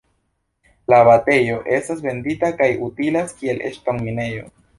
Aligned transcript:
La 0.91 1.01
abatejo 1.03 1.57
estas 1.75 2.01
vendita 2.07 2.49
kaj 2.63 2.71
utilas 2.89 3.37
kiel 3.43 3.63
ŝtonminejo. 3.79 4.51